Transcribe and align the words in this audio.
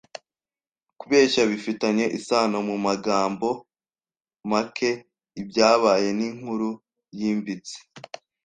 kubeshya, 0.99 1.41
bifitanye 1.51 2.05
isano 2.17 2.57
mumagambo 2.69 3.49
make 4.51 4.89
ibyabaye. 5.41 6.07
Ninkuru 6.17 6.69
yimbitse 7.17 7.75